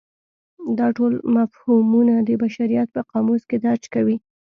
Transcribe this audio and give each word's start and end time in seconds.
دا 0.79 0.87
ټول 0.97 1.13
مفهومونه 1.35 2.13
د 2.27 2.29
بشریت 2.43 2.87
په 2.95 3.01
قاموس 3.11 3.41
کې 3.49 3.57
درج 3.65 3.83
کوي. 3.93 4.15